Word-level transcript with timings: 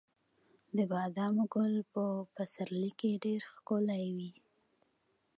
د 0.77 0.79
بادامو 0.91 1.43
ګل 1.53 1.73
په 1.93 2.03
پسرلي 2.35 2.91
کې 2.99 3.21
ډیر 3.25 3.41
ښکلی 3.53 4.03
وي. 4.15 4.31